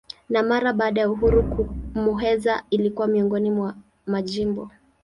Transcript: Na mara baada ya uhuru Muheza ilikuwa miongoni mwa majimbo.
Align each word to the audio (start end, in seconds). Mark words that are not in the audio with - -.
Na 0.29 0.43
mara 0.43 0.73
baada 0.73 1.01
ya 1.01 1.09
uhuru 1.09 1.67
Muheza 1.95 2.63
ilikuwa 2.69 3.07
miongoni 3.07 3.51
mwa 3.51 3.75
majimbo. 4.07 4.69